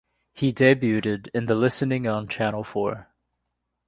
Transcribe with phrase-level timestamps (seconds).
[0.33, 3.09] He debuted in The Listening on Channel Four.